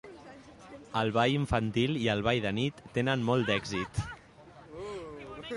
El 1.01 1.11
ball 1.17 1.33
infantil 1.39 1.93
i 2.05 2.09
el 2.15 2.25
ball 2.29 2.41
de 2.47 2.53
nit 2.61 2.83
tenen 2.97 3.29
molt 3.31 3.49
d'èxit. 3.53 4.05